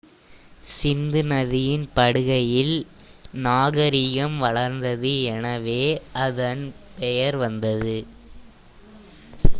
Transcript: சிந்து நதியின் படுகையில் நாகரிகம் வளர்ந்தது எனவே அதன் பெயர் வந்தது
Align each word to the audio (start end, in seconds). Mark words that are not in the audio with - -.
சிந்து 0.67 1.21
நதியின் 1.23 1.85
படுகையில் 1.93 2.73
நாகரிகம் 3.41 4.39
வளர்ந்தது 4.39 5.13
எனவே 5.35 5.81
அதன் 6.25 6.65
பெயர் 6.97 7.37
வந்தது 7.37 7.97